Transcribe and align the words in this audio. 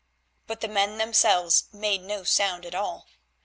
But 0.47 0.61
the 0.61 0.67
men 0.67 0.97
themselves 0.97 1.65
made 1.71 2.01
no 2.01 2.23
sound 2.23 2.65
at 2.65 2.73
all. 2.73 3.05